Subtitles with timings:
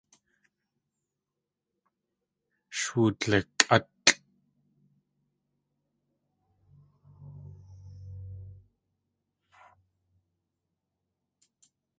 [2.77, 4.09] Sh wudlikʼátlʼ.